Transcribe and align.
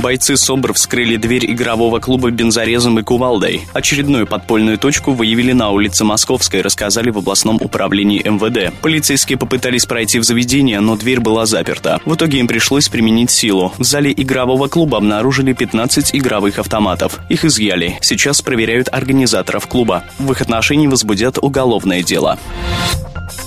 Бойцы 0.00 0.34
СОБР 0.34 0.72
вскрыли 0.72 1.16
дверь 1.16 1.44
игрового 1.44 1.98
клуба 1.98 2.30
бензорезом 2.30 2.98
и 2.98 3.02
кувалдой. 3.02 3.66
Очередную 3.74 4.26
подпольную 4.26 4.78
точку 4.78 5.12
выявили 5.12 5.52
на 5.52 5.68
улице 5.70 6.04
Московской, 6.04 6.62
рассказали 6.62 7.10
в 7.10 7.18
областном 7.18 7.58
управлении 7.60 8.26
МВД. 8.26 8.72
Полицейские 8.80 9.36
попытались 9.36 9.84
пройти 9.84 10.18
в 10.18 10.24
заведение, 10.24 10.80
но 10.80 10.96
дверь 10.96 11.20
была 11.20 11.44
заперта. 11.44 12.00
В 12.06 12.14
итоге 12.14 12.38
им 12.38 12.48
пришлось 12.48 12.88
применить 12.88 13.30
силу. 13.30 13.74
В 13.76 13.84
зале 13.84 14.10
игрового 14.16 14.68
клуба 14.68 14.96
обнаружили 14.96 15.52
15 15.52 16.14
игровых 16.14 16.58
автоматов. 16.58 17.18
Их 17.28 17.44
изъяли. 17.44 17.98
Сейчас 18.00 18.40
проверяют 18.40 18.88
организаторов 18.90 19.66
клуба. 19.66 20.04
В 20.18 20.32
их 20.32 20.40
отношении 20.40 20.86
возбудят 20.86 21.36
уголовное 21.36 22.02
дело. 22.02 22.38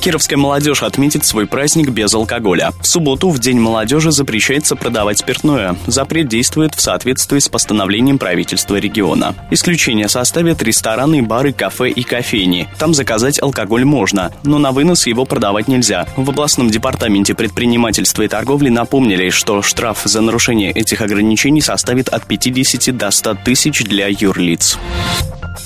Кировская 0.01 0.37
молодежь 0.37 0.83
отметит 0.83 1.23
свой 1.25 1.47
праздник 1.47 1.89
без 1.89 2.13
алкоголя. 2.13 2.71
В 2.81 2.87
субботу, 2.87 3.29
в 3.29 3.39
День 3.39 3.59
молодежи, 3.59 4.11
запрещается 4.11 4.75
продавать 4.75 5.19
спиртное. 5.19 5.77
Запрет 5.87 6.27
действует 6.27 6.42
в 6.75 6.81
соответствии 6.81 7.39
с 7.39 7.49
постановлением 7.49 8.19
правительства 8.19 8.75
региона. 8.75 9.33
Исключение 9.49 10.09
составят 10.09 10.61
рестораны, 10.61 11.21
бары, 11.21 11.53
кафе 11.53 11.89
и 11.89 12.03
кофейни. 12.03 12.67
Там 12.77 12.93
заказать 12.93 13.41
алкоголь 13.41 13.85
можно, 13.85 14.31
но 14.43 14.59
на 14.59 14.71
вынос 14.71 15.07
его 15.07 15.25
продавать 15.25 15.67
нельзя. 15.67 16.05
В 16.17 16.29
областном 16.29 16.69
департаменте 16.69 17.33
предпринимательства 17.33 18.23
и 18.23 18.27
торговли 18.27 18.69
напомнили, 18.69 19.29
что 19.29 19.61
штраф 19.61 20.01
за 20.03 20.21
нарушение 20.21 20.71
этих 20.71 21.01
ограничений 21.01 21.61
составит 21.61 22.09
от 22.09 22.25
50 22.25 22.95
до 22.95 23.09
100 23.09 23.35
тысяч 23.45 23.83
для 23.83 24.07
юрлиц. 24.07 24.77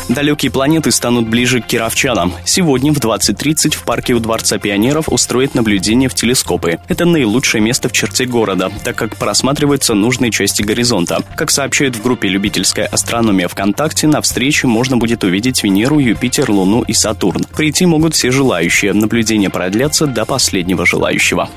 Далекие 0.09 0.51
планеты 0.51 0.91
станут 0.91 1.27
ближе 1.27 1.61
к 1.61 1.67
кировчанам. 1.67 2.33
Сегодня 2.45 2.93
в 2.93 2.97
20.30 2.97 3.75
в 3.75 3.83
парке 3.83 4.13
у 4.13 4.19
Дворца 4.19 4.57
пионеров 4.57 5.09
устроят 5.09 5.53
наблюдение 5.55 6.09
в 6.09 6.15
телескопы. 6.15 6.79
Это 6.87 7.05
наилучшее 7.05 7.61
место 7.61 7.89
в 7.89 7.91
черте 7.91 8.25
города, 8.25 8.71
так 8.83 8.95
как 8.95 9.17
просматриваются 9.17 9.93
нужные 9.93 10.31
части 10.31 10.61
горизонта. 10.67 11.23
Как 11.35 11.49
сообщают 11.49 11.95
в 11.95 12.03
группе 12.03 12.27
«Любительская 12.27 12.85
астрономия 12.85 13.47
ВКонтакте», 13.47 14.05
на 14.05 14.21
встрече 14.21 14.67
можно 14.67 14.97
будет 14.97 15.23
увидеть 15.23 15.63
Венеру, 15.63 15.97
Юпитер, 15.97 16.51
Луну 16.51 16.83
и 16.83 16.93
Сатурн. 16.93 17.43
Прийти 17.55 17.87
могут 17.87 18.13
все 18.13 18.29
желающие. 18.29 18.93
Наблюдения 18.93 19.49
продлятся 19.49 20.05
до 20.05 20.25
последнего 20.25 20.85
желающего. 20.85 21.49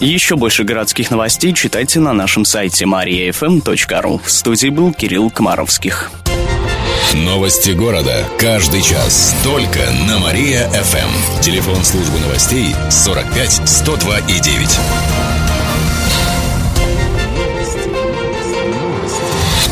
Еще 0.00 0.36
больше 0.36 0.64
городских 0.64 1.10
новостей 1.10 1.52
читайте 1.52 2.00
на 2.00 2.12
нашем 2.12 2.44
сайте 2.44 2.84
mariafm.ru. 2.84 4.20
В 4.24 4.30
студии 4.30 4.68
был 4.68 4.92
Кирилл 4.92 5.30
Комаровских. 5.30 6.10
Новости 7.14 7.70
города. 7.70 8.24
Каждый 8.38 8.82
час. 8.82 9.34
Только 9.42 9.80
на 10.06 10.18
Мария-ФМ. 10.18 11.40
Телефон 11.40 11.82
службы 11.84 12.18
новостей 12.18 12.74
45 12.90 13.62
102 13.64 14.18
и 14.18 14.40
9. 14.40 15.55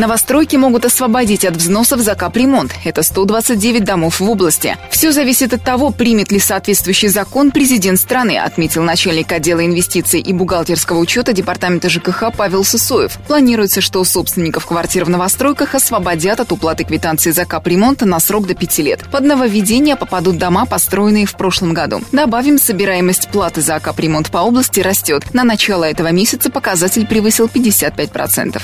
Новостройки 0.00 0.56
могут 0.56 0.86
освободить 0.86 1.44
от 1.44 1.56
взносов 1.56 2.00
за 2.00 2.14
капремонт. 2.14 2.72
Это 2.84 3.02
129 3.02 3.84
домов 3.84 4.20
в 4.20 4.30
области. 4.30 4.78
Все 4.90 5.12
зависит 5.12 5.52
от 5.52 5.62
того, 5.62 5.90
примет 5.90 6.32
ли 6.32 6.38
соответствующий 6.38 7.08
закон 7.08 7.50
президент 7.50 8.00
страны, 8.00 8.38
отметил 8.38 8.82
начальник 8.82 9.30
отдела 9.30 9.62
инвестиций 9.66 10.20
и 10.20 10.32
бухгалтерского 10.32 10.96
учета 10.96 11.34
Департамента 11.34 11.90
ЖКХ 11.90 12.32
Павел 12.34 12.64
Сысоев. 12.64 13.18
Планируется, 13.28 13.82
что 13.82 14.02
собственников 14.04 14.64
квартир 14.64 15.04
в 15.04 15.10
новостройках 15.10 15.74
освободят 15.74 16.40
от 16.40 16.50
уплаты 16.50 16.84
квитанции 16.84 17.30
за 17.30 17.44
капремонт 17.44 18.00
на 18.00 18.20
срок 18.20 18.46
до 18.46 18.54
5 18.54 18.78
лет. 18.78 19.04
Под 19.12 19.24
нововведение 19.24 19.96
попадут 19.96 20.38
дома, 20.38 20.64
построенные 20.64 21.26
в 21.26 21.34
прошлом 21.34 21.74
году. 21.74 22.00
Добавим, 22.10 22.56
собираемость 22.56 23.28
платы 23.28 23.60
за 23.60 23.78
капремонт 23.80 24.30
по 24.30 24.38
области 24.38 24.80
растет. 24.80 25.34
На 25.34 25.44
начало 25.44 25.84
этого 25.84 26.10
месяца 26.10 26.50
показатель 26.50 27.06
превысил 27.06 27.50
55%. 27.52 28.62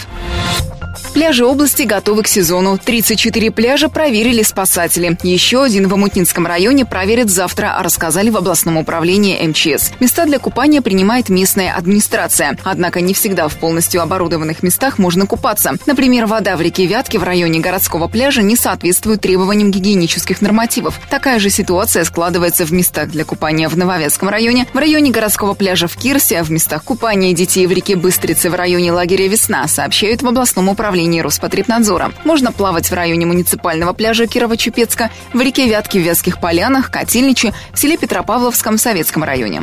Пляжи 1.16 1.46
области 1.46 1.84
готовы 1.84 2.24
к 2.24 2.28
сезону. 2.28 2.76
34 2.76 3.50
пляжа 3.50 3.88
проверили 3.88 4.42
спасатели. 4.42 5.16
Еще 5.22 5.64
один 5.64 5.88
в 5.88 5.94
Амутнинском 5.94 6.46
районе 6.46 6.84
проверят 6.84 7.30
завтра, 7.30 7.74
рассказали 7.80 8.28
в 8.28 8.36
областном 8.36 8.76
управлении 8.76 9.40
МЧС. 9.46 9.92
Места 9.98 10.26
для 10.26 10.38
купания 10.38 10.82
принимает 10.82 11.30
местная 11.30 11.72
администрация. 11.72 12.58
Однако 12.64 13.00
не 13.00 13.14
всегда 13.14 13.48
в 13.48 13.56
полностью 13.56 14.02
оборудованных 14.02 14.62
местах 14.62 14.98
можно 14.98 15.24
купаться. 15.24 15.76
Например, 15.86 16.26
вода 16.26 16.54
в 16.54 16.60
реке 16.60 16.84
Вятки 16.84 17.16
в 17.16 17.22
районе 17.22 17.60
городского 17.60 18.08
пляжа 18.08 18.42
не 18.42 18.54
соответствует 18.54 19.22
требованиям 19.22 19.70
гигиенических 19.70 20.42
нормативов. 20.42 21.00
Такая 21.08 21.38
же 21.38 21.48
ситуация 21.48 22.04
складывается 22.04 22.66
в 22.66 22.74
местах 22.74 23.08
для 23.08 23.24
купания 23.24 23.70
в 23.70 23.78
Нововятском 23.78 24.28
районе, 24.28 24.66
в 24.74 24.76
районе 24.76 25.12
городского 25.12 25.54
пляжа 25.54 25.88
в 25.88 25.96
Кирсе, 25.96 26.40
а 26.40 26.44
в 26.44 26.50
местах 26.50 26.84
купания 26.84 27.32
детей 27.32 27.66
в 27.66 27.72
реке 27.72 27.96
Быстрицы 27.96 28.50
в 28.50 28.54
районе 28.54 28.92
лагеря 28.92 29.28
«Весна», 29.28 29.66
сообщают 29.66 30.20
в 30.20 30.28
областном 30.28 30.68
управлении 30.68 31.05
управлении 31.06 31.20
Роспотребнадзора. 31.20 32.12
Можно 32.24 32.50
плавать 32.52 32.90
в 32.90 32.94
районе 32.94 33.26
муниципального 33.26 33.92
пляжа 33.92 34.24
Кирово-Чепецка, 34.24 35.10
в 35.32 35.40
реке 35.40 35.68
Вятки 35.68 35.98
в 35.98 36.02
Вятских 36.02 36.40
полянах, 36.40 36.90
Котельниче, 36.90 37.52
в 37.72 37.78
селе 37.78 37.96
Петропавловском 37.96 38.76
в 38.76 38.80
Советском 38.80 39.22
районе. 39.22 39.62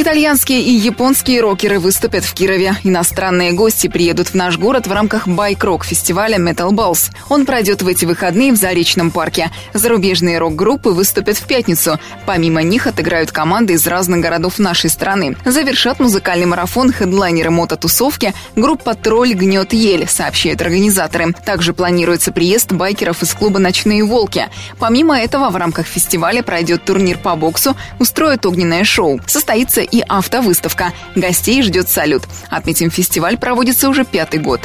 Итальянские 0.00 0.62
и 0.62 0.70
японские 0.70 1.40
рокеры 1.40 1.80
выступят 1.80 2.24
в 2.24 2.32
Кирове. 2.32 2.76
Иностранные 2.84 3.50
гости 3.50 3.88
приедут 3.88 4.28
в 4.28 4.34
наш 4.34 4.56
город 4.56 4.86
в 4.86 4.92
рамках 4.92 5.26
байк-рок 5.26 5.84
фестиваля 5.84 6.38
Metal 6.38 6.70
Balls. 6.70 7.10
Он 7.28 7.44
пройдет 7.44 7.82
в 7.82 7.88
эти 7.88 8.04
выходные 8.04 8.52
в 8.52 8.56
Заречном 8.56 9.10
парке. 9.10 9.50
Зарубежные 9.74 10.38
рок-группы 10.38 10.90
выступят 10.90 11.36
в 11.36 11.44
пятницу. 11.48 11.98
Помимо 12.26 12.62
них 12.62 12.86
отыграют 12.86 13.32
команды 13.32 13.72
из 13.72 13.88
разных 13.88 14.20
городов 14.20 14.60
нашей 14.60 14.88
страны. 14.88 15.36
Завершат 15.44 15.98
музыкальный 15.98 16.46
марафон 16.46 16.92
хедлайнеры 16.92 17.50
мототусовки 17.50 18.34
группа 18.54 18.94
«Тролль 18.94 19.34
гнет 19.34 19.72
ель», 19.72 20.06
сообщают 20.06 20.62
организаторы. 20.62 21.34
Также 21.44 21.72
планируется 21.72 22.30
приезд 22.30 22.70
байкеров 22.70 23.24
из 23.24 23.34
клуба 23.34 23.58
«Ночные 23.58 24.04
волки». 24.04 24.46
Помимо 24.78 25.18
этого, 25.18 25.50
в 25.50 25.56
рамках 25.56 25.88
фестиваля 25.88 26.44
пройдет 26.44 26.84
турнир 26.84 27.18
по 27.18 27.34
боксу, 27.34 27.76
устроят 27.98 28.46
огненное 28.46 28.84
шоу. 28.84 29.20
Состоится 29.26 29.87
и 29.90 30.04
автовыставка. 30.06 30.92
Гостей 31.14 31.62
ждет 31.62 31.88
салют. 31.88 32.24
Отметим, 32.50 32.90
фестиваль 32.90 33.36
проводится 33.36 33.88
уже 33.88 34.04
пятый 34.04 34.40
год. 34.40 34.60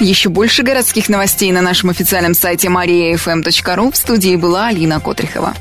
Еще 0.00 0.28
больше 0.28 0.62
городских 0.62 1.08
новостей 1.08 1.52
на 1.52 1.62
нашем 1.62 1.90
официальном 1.90 2.34
сайте 2.34 2.68
mariafm.ru. 2.68 3.92
В 3.92 3.96
студии 3.96 4.36
была 4.36 4.68
Алина 4.68 5.00
Котрихова. 5.00 5.54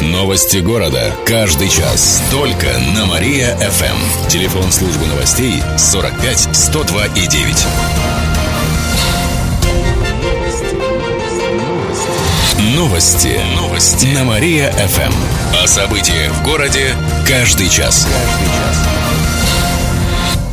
Новости 0.00 0.58
города. 0.58 1.14
Каждый 1.26 1.68
час. 1.68 2.22
Только 2.30 2.66
на 2.96 3.06
Мария-ФМ. 3.06 4.28
Телефон 4.28 4.72
службы 4.72 5.06
новостей 5.06 5.62
45 5.76 6.48
102 6.52 7.06
и 7.06 7.26
9. 7.26 8.21
Новости. 12.76 13.38
Новости. 13.54 14.06
На 14.06 14.24
Мария-ФМ. 14.24 15.12
О 15.62 15.66
событиях 15.66 16.32
в 16.32 16.42
городе 16.42 16.94
каждый 17.28 17.68
час. 17.68 18.06
Каждый 18.06 18.46
час. 18.46 19.01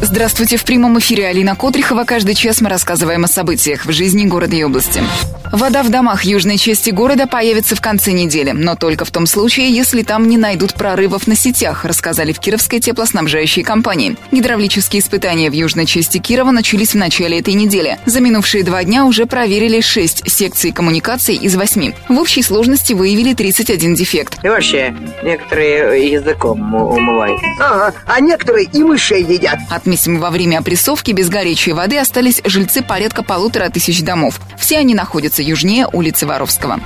Здравствуйте, 0.02 0.56
в 0.56 0.64
прямом 0.64 0.98
эфире 1.00 1.28
Алина 1.28 1.58
Котрихова. 1.58 2.06
Каждый 2.06 2.34
час 2.34 2.62
мы 2.62 2.70
рассказываем 2.70 3.26
о 3.26 3.28
событиях 3.28 3.86
в 3.86 3.92
жизни 3.92 4.26
города 4.26 4.56
и 4.56 4.64
области. 4.64 5.04
Вода 5.52 5.84
в 5.84 5.90
домах 5.90 6.24
южной 6.24 6.58
части 6.58 6.92
города 6.92 7.28
появится 7.28 7.76
в 7.76 7.82
конце 7.82 8.12
недели, 8.12 8.52
но 8.52 8.76
только 8.76 9.04
в 9.04 9.12
том 9.12 9.26
случае, 9.26 9.70
если 9.72 10.04
там 10.04 10.28
не 10.28 10.38
найдут 10.38 10.74
прорывов 10.74 11.28
на 11.28 11.36
сетях, 11.36 11.84
рассказали 11.84 12.32
в 12.32 12.40
Кировской 12.40 12.80
теплоснабжающей 12.80 13.64
компании. 13.64 14.16
Гидравлические 14.32 15.02
испытания 15.02 15.50
в 15.50 15.54
южной 15.54 15.86
части 15.86 16.20
Кирова 16.20 16.52
начались 16.52 16.94
в 16.94 16.98
начале 16.98 17.40
этой 17.40 17.56
недели. 17.56 17.98
За 18.06 18.22
минувшие 18.22 18.64
два 18.64 18.84
дня 18.84 19.06
уже 19.06 19.26
проверили 19.26 19.82
шесть 19.82 20.30
секций 20.30 20.72
коммуникаций 20.72 21.36
из 21.36 21.56
восьми. 21.56 21.94
В 22.08 22.18
общей 22.20 22.42
сложности 22.42 22.94
выявили 22.94 23.34
31 23.34 23.96
дефект. 23.96 24.38
И 24.44 24.48
вообще, 24.48 24.96
некоторые 25.24 26.10
языком 26.10 26.74
умывают. 26.74 27.42
Ага, 27.60 27.94
а 28.06 28.22
некоторые 28.22 28.68
и 28.72 28.84
мышей 28.84 29.24
едят. 29.24 29.58
Отметили 29.70 29.89
независимо 30.00 30.20
во 30.20 30.30
время 30.30 30.60
опрессовки 30.60 31.12
без 31.12 31.30
горячей 31.30 31.74
воды 31.74 31.98
остались 31.98 32.42
жильцы 32.46 32.82
порядка 32.82 33.24
полутора 33.24 33.70
тысяч 33.70 34.02
домов. 34.02 34.40
Все 34.58 34.78
они 34.78 34.94
находятся 34.94 35.42
южнее 35.42 35.88
улицы 35.92 36.26
Воровского. 36.26 36.80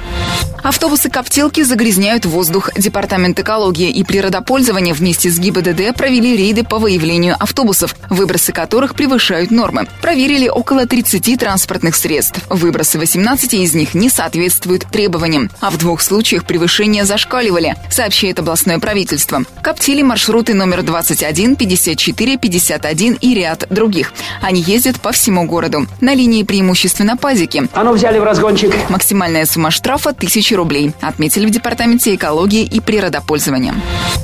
Автобусы-коптилки 0.63 1.61
загрязняют 1.63 2.25
воздух. 2.25 2.69
Департамент 2.75 3.37
экологии 3.37 3.89
и 3.89 4.03
природопользования 4.05 4.93
вместе 4.93 5.29
с 5.29 5.37
ГИБДД 5.37 5.93
провели 5.95 6.37
рейды 6.37 6.63
по 6.63 6.79
выявлению 6.79 7.35
автобусов, 7.37 7.95
выбросы 8.09 8.53
которых 8.53 8.95
превышают 8.95 9.51
нормы. 9.51 9.87
Проверили 10.01 10.47
около 10.47 10.85
30 10.85 11.37
транспортных 11.37 11.95
средств. 11.95 12.39
Выбросы 12.49 12.97
18 12.97 13.53
из 13.55 13.73
них 13.73 13.93
не 13.93 14.09
соответствуют 14.09 14.85
требованиям, 14.89 15.51
а 15.59 15.69
в 15.69 15.77
двух 15.77 16.01
случаях 16.01 16.45
превышения 16.45 17.03
зашкаливали, 17.03 17.75
сообщает 17.91 18.39
областное 18.39 18.79
правительство. 18.79 19.43
Коптили 19.61 20.01
маршруты 20.01 20.53
номер 20.53 20.83
21, 20.83 21.57
54, 21.57 22.37
51 22.37 22.92
и 23.01 23.33
ряд 23.33 23.65
других. 23.69 24.13
Они 24.41 24.61
ездят 24.61 24.99
по 24.99 25.11
всему 25.11 25.45
городу. 25.45 25.87
На 26.01 26.13
линии 26.13 26.43
преимущественно 26.43 27.17
пазики. 27.17 27.67
А 27.73 27.83
ну 27.83 27.93
взяли 27.93 28.19
в 28.19 28.23
разгончик. 28.23 28.73
Максимальная 28.89 29.45
сумма 29.45 29.71
штрафа– 29.71 30.09
1000 30.11 30.55
рублей, 30.55 30.93
отметили 31.01 31.45
в 31.45 31.49
Департаменте 31.49 32.15
экологии 32.15 32.63
и 32.63 32.79
природопользования. 32.79 33.73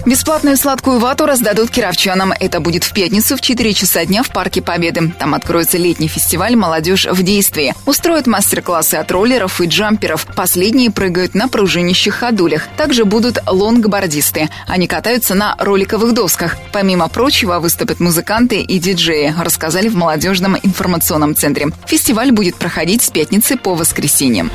Бесплатную 0.05 0.57
сладкую 0.57 0.99
вату 0.99 1.25
раздадут 1.25 1.69
кировчанам. 1.69 2.33
Это 2.39 2.59
будет 2.59 2.83
в 2.83 2.93
пятницу 2.93 3.35
в 3.35 3.41
4 3.41 3.73
часа 3.73 4.05
дня 4.05 4.23
в 4.23 4.29
Парке 4.29 4.61
Победы. 4.61 5.11
Там 5.17 5.33
откроется 5.33 5.77
летний 5.77 6.07
фестиваль 6.07 6.55
«Молодежь 6.55 7.05
в 7.05 7.23
действии». 7.23 7.73
Устроят 7.85 8.27
мастер-классы 8.27 8.95
от 8.95 9.11
роллеров 9.11 9.61
и 9.61 9.65
джамперов. 9.65 10.25
Последние 10.35 10.91
прыгают 10.91 11.35
на 11.35 11.47
пружинищих 11.47 12.15
ходулях. 12.15 12.63
Также 12.77 13.05
будут 13.05 13.39
лонгбордисты. 13.47 14.49
Они 14.67 14.87
катаются 14.87 15.35
на 15.35 15.55
роликовых 15.57 16.13
досках. 16.13 16.57
Помимо 16.71 17.07
прочего, 17.07 17.59
выступят 17.59 17.99
музыканты 17.99 18.58
и 18.61 18.79
диджеи, 18.79 19.33
рассказали 19.37 19.89
в 19.89 19.95
молодежном 19.95 20.57
информационном 20.61 21.35
центре. 21.35 21.67
Фестиваль 21.87 22.31
будет 22.31 22.55
проходить 22.55 23.01
с 23.01 23.09
пятницы 23.09 23.57
по 23.57 23.75
воскресеньям. 23.75 24.51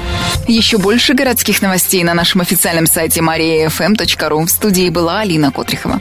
Еще 0.46 0.78
больше 0.78 1.14
городских 1.14 1.62
новостей 1.62 2.02
на 2.04 2.14
нашем 2.14 2.40
официальном 2.40 2.86
сайте 2.86 3.20
mariafm.ru. 3.20 4.46
В 4.46 4.50
студии 4.50 4.88
была 4.90 5.20
Алина 5.20 5.50
Котрихова. 5.50 6.00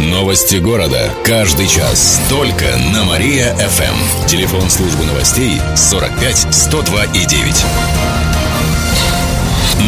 Новости 0.00 0.56
города. 0.56 1.10
Каждый 1.24 1.68
час. 1.68 2.20
Только 2.28 2.64
на 2.92 3.04
Мария-ФМ. 3.04 4.26
Телефон 4.26 4.68
службы 4.68 5.04
новостей 5.04 5.60
45 5.76 6.52
102 6.52 7.04
и 7.04 7.24
9. 7.24 7.64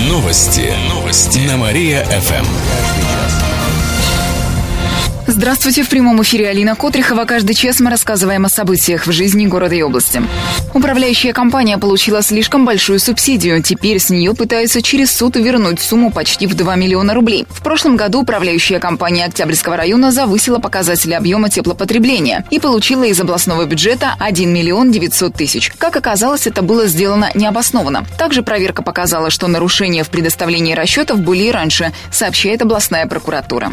Новости. 0.09 0.73
Новости. 0.89 1.39
На 1.41 1.57
Мария-ФМ. 1.57 3.06
Здравствуйте, 5.29 5.83
в 5.83 5.89
прямом 5.89 6.23
эфире 6.23 6.49
Алина 6.49 6.77
Котрихова. 6.77 7.25
Каждый 7.25 7.55
час 7.55 7.81
мы 7.81 7.91
рассказываем 7.91 8.45
о 8.45 8.49
событиях 8.49 9.09
в 9.09 9.13
жизни 9.13 9.47
города 9.47 9.75
и 9.75 9.83
области. 9.83 10.23
Управляющая 10.73 11.33
компания 11.33 11.79
получила 11.79 12.23
слишком 12.23 12.65
большую 12.65 13.01
субсидию. 13.01 13.61
Теперь 13.61 13.99
с 13.99 14.09
нее 14.09 14.35
пытаются 14.35 14.83
через 14.83 15.11
суд 15.11 15.35
вернуть 15.35 15.81
сумму 15.81 16.13
почти 16.13 16.47
в 16.47 16.55
2 16.55 16.77
миллиона 16.77 17.13
рублей. 17.13 17.45
В 17.51 17.61
прошлом 17.61 17.97
году 17.97 18.23
управляющая 18.23 18.79
компания 18.79 19.25
Октябрьского 19.25 19.77
района 19.77 20.13
завысила 20.13 20.61
показатели 20.61 21.15
объема 21.15 21.51
теплопотребления 21.51 22.45
и 22.53 22.61
получила 22.61 23.03
из 23.03 23.21
областного 23.21 23.65
бюджета 23.65 24.15
1 24.21 24.53
миллион 24.53 24.93
900 24.93 25.35
тысяч. 25.35 25.73
Как 25.77 25.97
оказалось, 25.97 26.47
это 26.47 26.63
было 26.63 26.87
сделано 26.87 27.33
необоснованно. 27.35 28.07
Также 28.17 28.45
проверка 28.45 28.83
показала, 28.83 29.31
что 29.31 29.49
нарушения 29.49 30.05
в 30.05 30.09
предоставлении 30.09 30.75
расчетов 30.75 31.19
были 31.19 31.45
и 31.45 31.51
раньше, 31.51 31.93
сообщает 32.13 32.63
областная 32.63 33.07
прокуратура. 33.09 33.73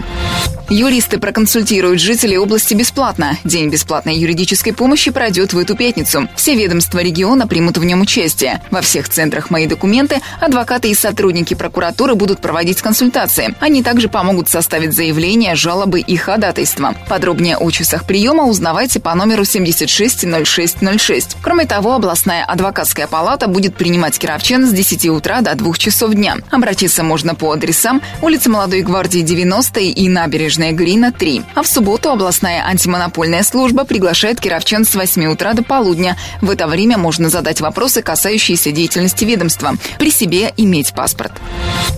Юристы 0.70 1.20
проконсультируют 1.44 2.00
жителей 2.00 2.38
области 2.38 2.74
бесплатно. 2.74 3.38
День 3.44 3.70
бесплатной 3.70 4.16
юридической 4.16 4.72
помощи 4.72 5.12
пройдет 5.12 5.52
в 5.52 5.58
эту 5.58 5.76
пятницу. 5.76 6.30
Все 6.38 6.56
ведомства 6.56 7.00
региона 7.00 7.48
примут 7.48 7.78
в 7.78 7.84
нем 7.84 8.00
участие. 8.00 8.62
Во 8.72 8.80
всех 8.80 9.10
центрах 9.10 9.50
«Мои 9.50 9.68
документы» 9.68 10.22
адвокаты 10.40 10.90
и 10.90 10.96
сотрудники 10.96 11.54
прокуратуры 11.54 12.16
будут 12.16 12.40
проводить 12.40 12.82
консультации. 12.82 13.56
Они 13.60 13.84
также 13.84 14.08
помогут 14.08 14.48
составить 14.48 14.94
заявления, 14.94 15.56
жалобы 15.56 16.00
и 16.00 16.16
ходатайства. 16.16 16.96
Подробнее 17.10 17.58
о 17.58 17.70
часах 17.72 18.06
приема 18.08 18.46
узнавайте 18.46 19.02
по 19.02 19.14
номеру 19.14 19.44
760606. 19.44 21.36
Кроме 21.42 21.66
того, 21.66 21.94
областная 21.94 22.46
адвокатская 22.46 23.08
палата 23.08 23.50
будет 23.50 23.76
принимать 23.76 24.18
кировчан 24.18 24.66
с 24.66 24.72
10 24.72 25.08
утра 25.08 25.42
до 25.42 25.56
2 25.56 25.74
часов 25.74 26.14
дня. 26.14 26.38
Обратиться 26.52 27.04
можно 27.04 27.36
по 27.36 27.52
адресам 27.52 28.02
улица 28.22 28.50
Молодой 28.50 28.82
гвардии 28.82 29.20
90 29.20 29.82
и 29.82 30.08
Набережная 30.08 30.72
Грина 30.72 31.12
3. 31.12 31.33
А 31.56 31.64
в 31.64 31.68
субботу 31.68 32.10
областная 32.10 32.66
антимонопольная 32.66 33.44
служба 33.44 33.86
приглашает 33.86 34.40
кировчан 34.40 34.86
с 34.86 34.94
8 34.94 35.26
утра 35.26 35.54
до 35.54 35.64
полудня. 35.64 36.18
В 36.42 36.50
это 36.50 36.68
время 36.68 36.98
можно 36.98 37.30
задать 37.30 37.62
вопросы, 37.62 38.02
касающиеся 38.02 38.72
деятельности 38.72 39.26
ведомства. 39.26 39.76
При 39.98 40.12
себе 40.12 40.54
иметь 40.58 40.94
паспорт. 40.94 41.32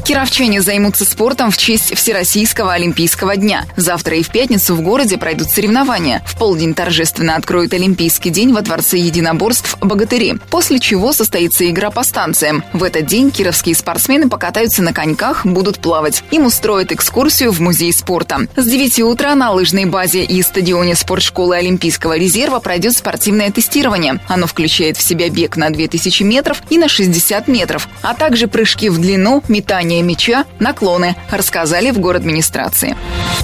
Кировчане 0.05 0.61
займутся 0.61 1.05
спортом 1.05 1.49
в 1.49 1.57
честь 1.57 1.95
Всероссийского 1.95 2.73
Олимпийского 2.73 3.35
дня. 3.35 3.65
Завтра 3.75 4.17
и 4.17 4.23
в 4.23 4.29
пятницу 4.29 4.75
в 4.75 4.81
городе 4.81 5.17
пройдут 5.17 5.49
соревнования. 5.49 6.21
В 6.25 6.37
полдень 6.37 6.75
торжественно 6.75 7.35
откроют 7.35 7.73
Олимпийский 7.73 8.29
день 8.29 8.53
во 8.53 8.61
Дворце 8.61 8.97
единоборств 8.97 9.77
«Богатыри», 9.81 10.37
после 10.51 10.79
чего 10.79 11.11
состоится 11.11 11.67
игра 11.67 11.89
по 11.89 12.03
станциям. 12.03 12.63
В 12.73 12.83
этот 12.83 13.07
день 13.07 13.31
кировские 13.31 13.73
спортсмены 13.73 14.29
покатаются 14.29 14.83
на 14.83 14.93
коньках, 14.93 15.45
будут 15.45 15.79
плавать. 15.79 16.23
Им 16.29 16.45
устроят 16.45 16.91
экскурсию 16.91 17.51
в 17.51 17.59
музей 17.59 17.91
спорта. 17.91 18.47
С 18.55 18.65
9 18.65 18.99
утра 19.01 19.24
на 19.33 19.51
лыжной 19.51 19.85
базе 19.85 20.23
и 20.23 20.41
стадионе 20.43 20.93
спортшколы 20.93 21.55
Олимпийского 21.55 22.17
резерва 22.17 22.59
пройдет 22.59 22.93
спортивное 22.93 23.49
тестирование. 23.49 24.19
Оно 24.27 24.45
включает 24.45 24.97
в 24.97 25.01
себя 25.01 25.29
бег 25.29 25.55
на 25.57 25.69
2000 25.71 26.23
метров 26.23 26.61
и 26.69 26.77
на 26.77 26.87
60 26.87 27.47
метров, 27.47 27.87
а 28.01 28.13
также 28.13 28.47
прыжки 28.47 28.89
в 28.89 28.99
длину, 28.99 29.41
метание 29.47 30.03
мяча, 30.03 30.45
наклоны, 30.59 31.15
рассказали 31.31 31.91
в 31.91 31.99
город 31.99 32.25
администрации. 32.25 32.97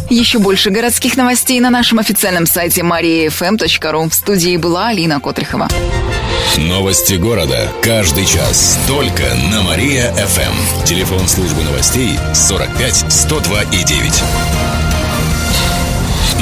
Еще 0.10 0.40
больше 0.40 0.72
городских 0.72 1.16
новостей 1.16 1.60
на 1.60 1.70
нашем 1.70 2.00
официальном 2.00 2.46
сайте 2.46 2.82
mariafm.ru. 2.82 4.10
В 4.10 4.14
студии 4.14 4.58
была 4.58 4.90
Алина 4.90 5.20
Котрихова. 5.20 5.70
Новости 6.58 7.14
города. 7.14 7.70
Каждый 7.82 8.26
час. 8.26 8.78
Только 8.88 9.24
на 9.52 9.62
Мария-ФМ. 9.62 10.84
Телефон 10.86 11.28
службы 11.28 11.64
новостей 11.64 12.18
45 12.34 13.06
102 13.10 13.64
и 13.64 13.84
9. 13.84 14.24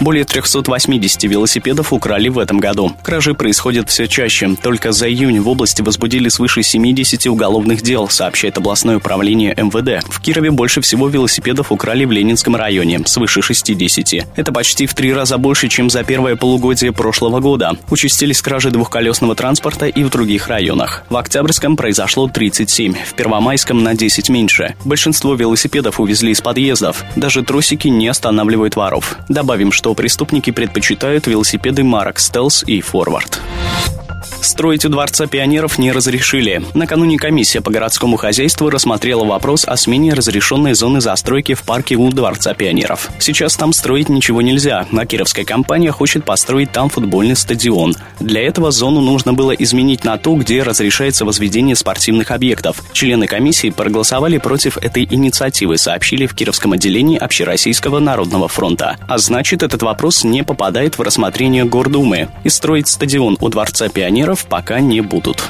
Более 0.00 0.24
380 0.24 1.24
велосипедов 1.24 1.92
украли 1.92 2.30
в 2.30 2.38
этом 2.38 2.58
году. 2.58 2.92
Кражи 3.02 3.34
происходят 3.34 3.90
все 3.90 4.08
чаще. 4.08 4.56
Только 4.62 4.92
за 4.92 5.10
июнь 5.10 5.40
в 5.40 5.48
области 5.48 5.82
возбудили 5.82 6.30
свыше 6.30 6.62
70 6.62 7.26
уголовных 7.26 7.82
дел, 7.82 8.08
сообщает 8.08 8.56
областное 8.56 8.96
управление 8.96 9.54
МВД. 9.54 10.02
В 10.08 10.20
Кирове 10.22 10.50
больше 10.50 10.80
всего 10.80 11.08
велосипедов 11.08 11.70
украли 11.70 12.06
в 12.06 12.12
Ленинском 12.12 12.56
районе, 12.56 13.02
свыше 13.04 13.42
60. 13.42 14.26
Это 14.36 14.52
почти 14.52 14.86
в 14.86 14.94
три 14.94 15.12
раза 15.12 15.36
больше, 15.36 15.68
чем 15.68 15.90
за 15.90 16.02
первое 16.02 16.34
полугодие 16.34 16.92
прошлого 16.92 17.40
года. 17.40 17.76
Участились 17.90 18.40
кражи 18.40 18.70
двухколесного 18.70 19.34
транспорта 19.34 19.86
и 19.86 20.02
в 20.02 20.08
других 20.08 20.48
районах. 20.48 21.04
В 21.10 21.16
Октябрьском 21.18 21.76
произошло 21.76 22.26
37, 22.26 22.94
в 22.94 23.12
Первомайском 23.12 23.82
на 23.82 23.94
10 23.94 24.30
меньше. 24.30 24.76
Большинство 24.86 25.34
велосипедов 25.34 26.00
увезли 26.00 26.32
из 26.32 26.40
подъездов. 26.40 27.04
Даже 27.16 27.42
трусики 27.42 27.88
не 27.88 28.08
останавливают 28.08 28.76
воров. 28.76 29.18
Добавим, 29.28 29.72
что 29.72 29.89
преступники 29.94 30.50
предпочитают 30.50 31.26
велосипеды 31.26 31.84
марок 31.84 32.18
«Стелс» 32.18 32.62
и 32.66 32.80
«Форвард». 32.80 33.40
Строить 34.40 34.84
у 34.84 34.88
Дворца 34.88 35.26
пионеров 35.26 35.78
не 35.78 35.92
разрешили. 35.92 36.62
Накануне 36.74 37.18
комиссия 37.18 37.60
по 37.60 37.70
городскому 37.70 38.16
хозяйству 38.16 38.70
рассмотрела 38.70 39.24
вопрос 39.24 39.64
о 39.66 39.76
смене 39.76 40.14
разрешенной 40.14 40.74
зоны 40.74 41.00
застройки 41.00 41.54
в 41.54 41.62
парке 41.62 41.96
у 41.96 42.10
Дворца 42.10 42.54
пионеров. 42.54 43.10
Сейчас 43.18 43.54
там 43.56 43.72
строить 43.72 44.08
ничего 44.08 44.40
нельзя, 44.40 44.86
а 44.90 45.06
кировская 45.06 45.44
компания 45.44 45.90
хочет 45.92 46.24
построить 46.24 46.72
там 46.72 46.88
футбольный 46.88 47.36
стадион. 47.36 47.94
Для 48.18 48.42
этого 48.42 48.70
зону 48.70 49.00
нужно 49.00 49.34
было 49.34 49.52
изменить 49.52 50.04
на 50.04 50.16
ту, 50.16 50.36
где 50.36 50.62
разрешается 50.62 51.24
возведение 51.24 51.76
спортивных 51.76 52.30
объектов. 52.30 52.82
Члены 52.92 53.26
комиссии 53.26 53.70
проголосовали 53.70 54.38
против 54.38 54.78
этой 54.78 55.06
инициативы, 55.10 55.76
сообщили 55.76 56.26
в 56.26 56.34
Кировском 56.34 56.72
отделении 56.72 57.18
Общероссийского 57.18 57.98
народного 57.98 58.48
фронта. 58.48 58.96
А 59.06 59.18
значит, 59.18 59.62
этот 59.62 59.82
вопрос 59.82 60.24
не 60.24 60.42
попадает 60.42 60.96
в 60.98 61.02
рассмотрение 61.02 61.64
Гордумы. 61.64 62.28
И 62.44 62.48
строить 62.48 62.88
стадион 62.88 63.36
у 63.40 63.48
Дворца 63.48 63.88
пионеров 63.88 64.29
пока 64.36 64.80
не 64.80 65.00
будут. 65.00 65.42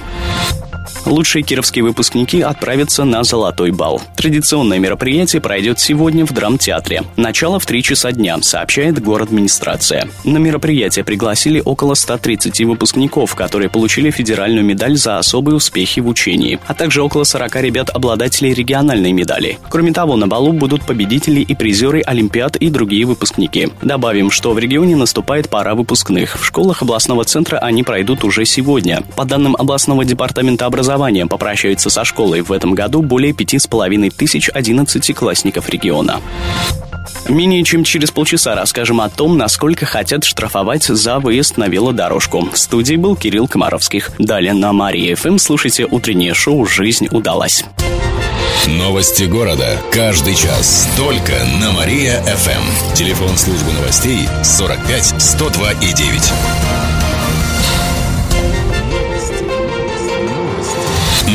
Лучшие 1.06 1.42
кировские 1.42 1.82
выпускники 1.82 2.42
отправятся 2.42 3.04
на 3.04 3.24
«Золотой 3.24 3.70
бал». 3.70 4.02
Традиционное 4.16 4.78
мероприятие 4.78 5.40
пройдет 5.40 5.80
сегодня 5.80 6.26
в 6.26 6.32
драмтеатре. 6.32 7.02
Начало 7.16 7.58
в 7.58 7.66
3 7.66 7.82
часа 7.82 8.12
дня, 8.12 8.36
сообщает 8.42 9.02
город 9.02 9.28
администрация. 9.28 10.08
На 10.24 10.38
мероприятие 10.38 11.04
пригласили 11.04 11.62
около 11.64 11.94
130 11.94 12.60
выпускников, 12.64 13.34
которые 13.34 13.70
получили 13.70 14.10
федеральную 14.10 14.64
медаль 14.64 14.96
за 14.96 15.18
особые 15.18 15.56
успехи 15.56 16.00
в 16.00 16.08
учении, 16.08 16.58
а 16.66 16.74
также 16.74 17.02
около 17.02 17.24
40 17.24 17.56
ребят-обладателей 17.56 18.52
региональной 18.52 19.12
медали. 19.12 19.58
Кроме 19.68 19.92
того, 19.92 20.16
на 20.16 20.28
балу 20.28 20.52
будут 20.52 20.84
победители 20.84 21.40
и 21.40 21.54
призеры 21.54 22.02
Олимпиад 22.04 22.56
и 22.56 22.68
другие 22.68 23.06
выпускники. 23.06 23.68
Добавим, 23.82 24.30
что 24.30 24.52
в 24.52 24.58
регионе 24.58 24.96
наступает 24.96 25.48
пора 25.48 25.74
выпускных. 25.74 26.38
В 26.38 26.44
школах 26.44 26.82
областного 26.82 27.24
центра 27.24 27.58
они 27.58 27.82
пройдут 27.82 28.22
уже 28.22 28.44
сегодня. 28.44 29.02
По 29.16 29.24
данным 29.24 29.56
областного 29.58 30.04
департамента 30.04 30.66
образования, 30.66 30.89
попрощаются 31.28 31.90
со 31.90 32.04
школой 32.04 32.42
в 32.42 32.52
этом 32.52 32.74
году 32.74 33.02
более 33.02 33.32
5,5 33.32 34.10
тысяч 34.10 34.48
11-классников 34.48 35.68
региона. 35.68 36.20
Менее 37.28 37.62
чем 37.64 37.84
через 37.84 38.10
полчаса 38.10 38.54
расскажем 38.54 39.00
о 39.00 39.08
том, 39.08 39.38
насколько 39.38 39.86
хотят 39.86 40.24
штрафовать 40.24 40.84
за 40.84 41.18
выезд 41.18 41.56
на 41.56 41.68
велодорожку. 41.68 42.48
В 42.52 42.58
студии 42.58 42.96
был 42.96 43.16
Кирилл 43.16 43.46
Комаровских. 43.46 44.10
Далее 44.18 44.52
на 44.52 44.72
Марии 44.72 45.14
ФМ 45.14 45.38
слушайте 45.38 45.86
утреннее 45.88 46.34
шоу 46.34 46.66
«Жизнь 46.66 47.08
удалась». 47.10 47.64
Новости 48.66 49.24
города. 49.24 49.78
Каждый 49.90 50.34
час. 50.34 50.88
Только 50.96 51.32
на 51.60 51.72
Мария-ФМ. 51.72 52.94
Телефон 52.94 53.36
службы 53.36 53.72
новостей 53.72 54.28
45 54.42 55.14
102 55.18 55.72
и 55.72 55.92
9. 55.94 56.89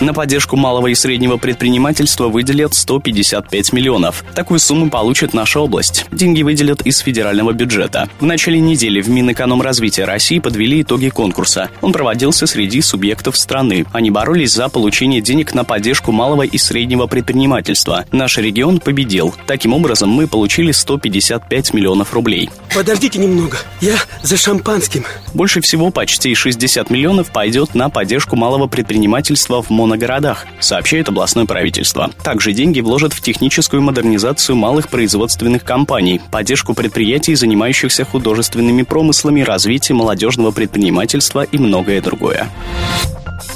На 0.00 0.12
поддержку 0.12 0.56
малого 0.56 0.88
и 0.88 0.94
среднего 0.94 1.36
предпринимательства 1.36 2.28
выделят 2.28 2.74
155 2.74 3.72
миллионов. 3.72 4.24
Такую 4.34 4.58
сумму 4.58 4.90
получит 4.90 5.32
наша 5.32 5.60
область. 5.60 6.06
Деньги 6.10 6.42
выделят 6.42 6.82
из 6.82 6.98
федерального 6.98 7.52
бюджета. 7.52 8.08
В 8.18 8.24
начале 8.24 8.60
недели 8.60 9.00
в 9.00 9.08
Минэкономразвития 9.08 10.04
России 10.04 10.38
подвели 10.38 10.82
итоги 10.82 11.08
конкурса. 11.08 11.70
Он 11.80 11.92
проводился 11.92 12.46
среди 12.46 12.80
субъектов 12.80 13.36
страны. 13.36 13.86
Они 13.92 14.10
боролись 14.10 14.52
за 14.52 14.68
получение 14.68 15.20
денег 15.20 15.54
на 15.54 15.64
поддержку 15.64 16.12
малого 16.12 16.42
и 16.42 16.58
среднего 16.58 17.06
предпринимательства. 17.06 18.04
Наш 18.10 18.38
регион 18.38 18.80
победил. 18.80 19.34
Таким 19.46 19.72
образом, 19.72 20.10
мы 20.10 20.26
получили 20.26 20.72
155 20.72 21.74
миллионов 21.74 22.12
рублей. 22.12 22.50
Подождите 22.74 23.18
немного, 23.18 23.58
я 23.80 23.96
за 24.22 24.36
шампанским. 24.36 25.04
Больше 25.34 25.60
всего 25.60 25.90
почти 25.90 26.34
60 26.34 26.90
миллионов 26.90 27.30
пойдет 27.30 27.74
на 27.74 27.88
поддержку 27.88 28.36
малого 28.36 28.66
предпринимательства 28.66 29.62
в 29.62 29.70
моногородах, 29.72 30.46
сообщает 30.60 31.08
областное 31.08 31.46
правительство. 31.46 32.10
Также 32.22 32.52
деньги 32.52 32.80
вложат 32.80 33.12
в 33.12 33.20
техническую 33.20 33.82
модернизацию 33.82 34.56
малых 34.56 34.88
производственных 34.88 35.64
компаний, 35.64 36.20
поддержку 36.30 36.74
предприятий, 36.74 37.34
занимающихся 37.34 38.04
художественными 38.04 38.82
промыслами, 38.82 39.40
развитие 39.40 39.96
молодежного 39.96 40.52
предпринимательства 40.52 41.42
и 41.42 41.58
многое 41.58 42.00
другое. 42.00 42.48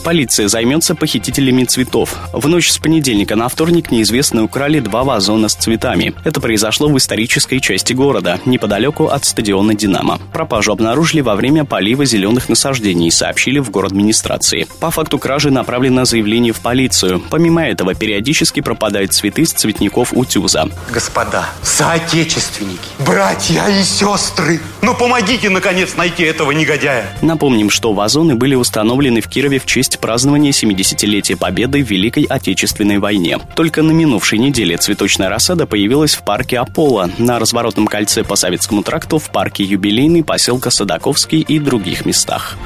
Полиция 0.05 0.49
займется 0.49 0.95
похитителями 0.95 1.64
цветов. 1.64 2.14
В 2.33 2.47
ночь 2.47 2.71
с 2.71 2.78
понедельника 2.78 3.35
на 3.35 3.49
вторник 3.49 3.90
неизвестные 3.90 4.45
украли 4.45 4.78
два 4.78 5.02
вазона 5.02 5.49
с 5.49 5.55
цветами. 5.55 6.14
Это 6.25 6.40
произошло 6.40 6.88
в 6.88 6.97
исторической 6.97 7.59
части 7.59 7.93
города, 7.93 8.38
неподалеку 8.45 9.07
от 9.07 9.25
стадиона 9.25 9.75
«Динамо». 9.75 10.21
Пропажу 10.33 10.73
обнаружили 10.73 11.23
во 11.23 11.35
время 11.35 11.64
полива 11.64 12.05
зеленых 12.05 12.49
насаждений, 12.49 13.11
сообщили 13.11 13.59
в 13.59 13.71
город 13.71 13.93
администрации. 13.97 14.66
По 14.78 14.90
факту 14.90 15.19
кражи 15.19 15.50
направлено 15.50 16.05
заявление 16.05 16.52
в 16.52 16.61
полицию. 16.61 17.23
Помимо 17.31 17.66
этого, 17.66 17.95
периодически 17.95 18.61
пропадают 18.61 19.14
цветы 19.14 19.47
с 19.47 19.52
цветников 19.52 20.12
утюза. 20.12 20.69
Господа, 20.93 21.47
соотечественники, 21.62 22.78
братья 22.99 23.66
и 23.69 23.83
сестры, 23.83 24.61
ну 24.83 24.95
помогите, 24.95 25.49
наконец, 25.49 25.97
найти 25.97 26.25
этого 26.25 26.52
негодяя. 26.52 27.07
Напомним, 27.23 27.71
что 27.71 27.93
вазоны 27.93 28.35
были 28.35 28.55
установлены 28.55 29.21
в 29.21 29.28
Кирове 29.28 29.59
в 29.59 29.66
честь 29.76 29.99
празднования 29.99 30.52
70-летия 30.52 31.37
Победы 31.37 31.85
в 31.85 31.90
Великой 31.90 32.25
Отечественной 32.25 32.97
войне. 32.97 33.38
Только 33.54 33.83
на 33.83 33.90
минувшей 33.90 34.38
неделе 34.38 34.78
цветочная 34.78 35.28
рассада 35.28 35.66
появилась 35.66 36.14
в 36.14 36.25
парке 36.25 36.61
Аполло, 36.61 37.11
на 37.18 37.38
разворотном 37.38 37.87
кольце 37.87 38.25
по 38.25 38.37
Советскому 38.37 38.83
тракту, 38.83 39.18
в 39.18 39.28
парке 39.28 39.64
Юбилейный, 39.64 40.25
поселка 40.25 40.71
Садаковский 40.71 41.42
и 41.42 41.59
других 41.59 42.06
местах. 42.06 42.56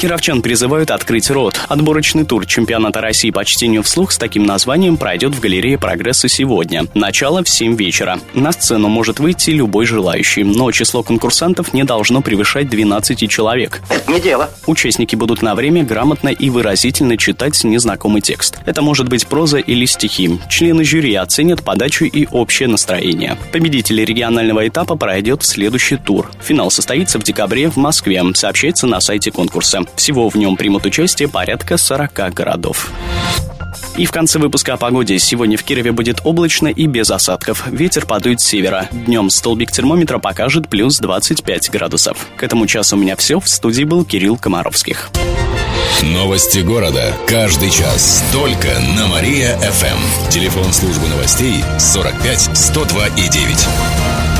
Кировчан 0.00 0.40
призывают 0.40 0.90
открыть 0.90 1.28
рот. 1.30 1.60
Отборочный 1.68 2.24
тур 2.24 2.46
чемпионата 2.46 3.02
России 3.02 3.30
по 3.30 3.44
чтению 3.44 3.82
вслух 3.82 4.12
с 4.12 4.16
таким 4.16 4.44
названием 4.44 4.96
пройдет 4.96 5.34
в 5.34 5.40
галерее 5.40 5.76
«Прогресса» 5.76 6.26
сегодня. 6.26 6.86
Начало 6.94 7.44
в 7.44 7.50
7 7.50 7.76
вечера. 7.76 8.18
На 8.32 8.52
сцену 8.52 8.88
может 8.88 9.20
выйти 9.20 9.50
любой 9.50 9.84
желающий, 9.84 10.42
но 10.42 10.72
число 10.72 11.02
конкурсантов 11.02 11.74
не 11.74 11.84
должно 11.84 12.22
превышать 12.22 12.70
12 12.70 13.28
человек. 13.28 13.82
Это 13.90 14.10
не 14.10 14.20
дело. 14.22 14.48
Участники 14.66 15.16
будут 15.16 15.42
на 15.42 15.54
время 15.54 15.84
грамотно 15.84 16.30
и 16.30 16.48
выразительно 16.48 17.18
читать 17.18 17.62
незнакомый 17.62 18.22
текст. 18.22 18.56
Это 18.64 18.80
может 18.80 19.06
быть 19.10 19.26
проза 19.26 19.58
или 19.58 19.84
стихи. 19.84 20.40
Члены 20.48 20.82
жюри 20.82 21.14
оценят 21.14 21.62
подачу 21.62 22.06
и 22.06 22.26
общее 22.30 22.68
настроение. 22.68 23.36
Победитель 23.52 24.02
регионального 24.02 24.66
этапа 24.66 24.96
пройдет 24.96 25.42
в 25.42 25.46
следующий 25.46 25.98
тур. 25.98 26.30
Финал 26.40 26.70
состоится 26.70 27.18
в 27.18 27.22
декабре 27.22 27.68
в 27.68 27.76
Москве, 27.76 28.22
сообщается 28.32 28.86
на 28.86 29.02
сайте 29.02 29.30
конкурса. 29.30 29.84
Всего 29.96 30.28
в 30.28 30.34
нем 30.34 30.56
примут 30.56 30.86
участие 30.86 31.28
порядка 31.28 31.76
40 31.76 32.12
городов. 32.34 32.90
И 33.96 34.06
в 34.06 34.12
конце 34.12 34.38
выпуска 34.38 34.74
о 34.74 34.76
погоде. 34.76 35.18
Сегодня 35.18 35.56
в 35.56 35.62
Кирове 35.62 35.92
будет 35.92 36.20
облачно 36.24 36.68
и 36.68 36.86
без 36.86 37.10
осадков. 37.10 37.66
Ветер 37.66 38.06
подует 38.06 38.40
с 38.40 38.44
севера. 38.44 38.88
Днем 38.92 39.30
столбик 39.30 39.72
термометра 39.72 40.18
покажет 40.18 40.68
плюс 40.68 40.98
25 40.98 41.70
градусов. 41.70 42.26
К 42.36 42.42
этому 42.42 42.66
часу 42.66 42.96
у 42.96 42.98
меня 42.98 43.16
все. 43.16 43.40
В 43.40 43.48
студии 43.48 43.84
был 43.84 44.04
Кирилл 44.04 44.36
Комаровских. 44.36 45.10
Новости 46.02 46.60
города. 46.60 47.12
Каждый 47.26 47.70
час. 47.70 48.24
Только 48.32 48.68
на 48.96 49.06
Мария-ФМ. 49.08 50.30
Телефон 50.30 50.72
службы 50.72 51.08
новостей 51.08 51.62
45 51.78 52.56
102 52.56 53.06
и 53.08 53.28
9. 53.28 54.39